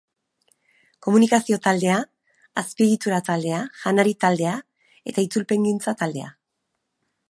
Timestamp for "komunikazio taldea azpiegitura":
1.07-3.21